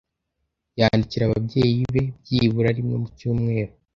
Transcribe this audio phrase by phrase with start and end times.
[0.79, 3.73] Yandikira ababyeyi be byibura rimwe mu cyumweru.